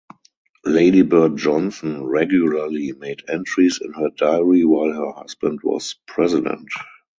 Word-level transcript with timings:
Lady 0.65 1.03
Bird 1.03 1.37
Johnson 1.37 2.03
regularly 2.03 2.91
made 2.93 3.21
entries 3.29 3.79
in 3.83 3.93
her 3.93 4.09
diary 4.17 4.65
while 4.65 4.91
her 4.91 5.11
husband 5.11 5.59
was 5.63 5.93
president. 6.07 6.69